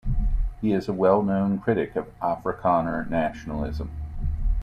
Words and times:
He 0.61 0.73
is 0.73 0.87
a 0.89 0.93
well-known 0.93 1.59
critic 1.59 1.95
of 1.95 2.09
Afrikaner 2.21 3.07
nationalism. 3.07 3.91